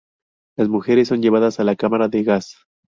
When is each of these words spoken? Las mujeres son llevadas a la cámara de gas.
Las 0.57 0.67
mujeres 0.67 1.09
son 1.09 1.21
llevadas 1.21 1.59
a 1.59 1.63
la 1.63 1.75
cámara 1.75 2.07
de 2.07 2.23
gas. 2.23 2.55